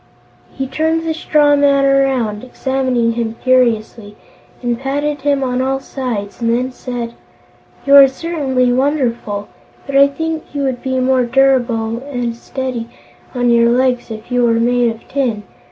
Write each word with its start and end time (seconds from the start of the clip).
He 0.55 0.65
turned 0.65 1.03
the 1.05 1.13
straw 1.13 1.55
man 1.55 1.85
around, 1.85 2.43
examining 2.43 3.11
him 3.11 3.35
curiously, 3.43 4.15
and 4.63 4.79
patted 4.79 5.21
him 5.21 5.43
on 5.43 5.61
all 5.61 5.79
sides, 5.79 6.41
and 6.41 6.49
then 6.49 6.71
said: 6.71 7.13
"You 7.85 7.95
are 7.97 8.07
certainly 8.07 8.73
wonderful, 8.73 9.47
but 9.85 9.95
I 9.95 10.07
think 10.07 10.55
you 10.55 10.63
would 10.63 10.81
be 10.81 10.99
more 10.99 11.21
durable 11.25 11.97
and 12.01 12.35
steady 12.35 12.89
on 13.35 13.51
your 13.51 13.69
legs 13.69 14.09
if 14.09 14.31
you 14.31 14.43
were 14.43 14.59
made 14.59 14.89
of 14.89 15.07
tin. 15.07 15.43